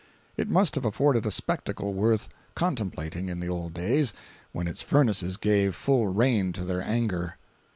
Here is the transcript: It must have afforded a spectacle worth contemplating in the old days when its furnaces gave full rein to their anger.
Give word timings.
It 0.35 0.49
must 0.49 0.73
have 0.73 0.83
afforded 0.83 1.27
a 1.27 1.29
spectacle 1.31 1.93
worth 1.93 2.27
contemplating 2.55 3.29
in 3.29 3.39
the 3.39 3.49
old 3.49 3.75
days 3.75 4.15
when 4.51 4.65
its 4.65 4.81
furnaces 4.81 5.37
gave 5.37 5.75
full 5.75 6.07
rein 6.07 6.53
to 6.53 6.65
their 6.65 6.81
anger. 6.81 7.37